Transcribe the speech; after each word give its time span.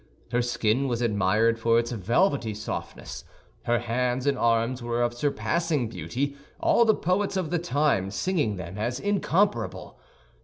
Her 0.31 0.41
skin 0.41 0.87
was 0.87 1.03
admired 1.03 1.59
for 1.59 1.77
its 1.77 1.91
velvety 1.91 2.55
softness; 2.55 3.23
her 3.65 3.77
hands 3.77 4.25
and 4.25 4.35
arms 4.35 4.81
were 4.81 5.03
of 5.03 5.13
surpassing 5.13 5.89
beauty, 5.89 6.35
all 6.59 6.85
the 6.85 6.95
poets 6.95 7.37
of 7.37 7.51
the 7.51 7.59
time 7.59 8.09
singing 8.09 8.55
them 8.55 8.79
as 8.79 8.99
incomparable. 8.99 9.99